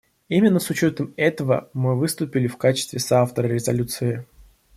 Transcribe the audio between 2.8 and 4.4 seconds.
соавтора резолюции.